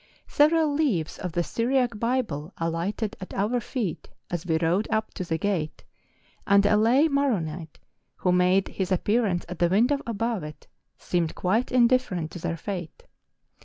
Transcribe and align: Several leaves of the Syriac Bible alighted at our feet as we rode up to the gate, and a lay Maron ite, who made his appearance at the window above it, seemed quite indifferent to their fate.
Several 0.25 0.73
leaves 0.73 1.19
of 1.19 1.33
the 1.33 1.43
Syriac 1.43 1.99
Bible 1.99 2.53
alighted 2.57 3.15
at 3.21 3.35
our 3.35 3.59
feet 3.59 4.09
as 4.31 4.47
we 4.47 4.57
rode 4.57 4.87
up 4.89 5.13
to 5.13 5.23
the 5.23 5.37
gate, 5.37 5.83
and 6.47 6.65
a 6.65 6.75
lay 6.75 7.07
Maron 7.07 7.47
ite, 7.47 7.77
who 8.15 8.31
made 8.31 8.67
his 8.69 8.91
appearance 8.91 9.45
at 9.47 9.59
the 9.59 9.69
window 9.69 9.99
above 10.07 10.41
it, 10.41 10.65
seemed 10.97 11.35
quite 11.35 11.71
indifferent 11.71 12.31
to 12.31 12.39
their 12.39 12.57
fate. 12.57 13.03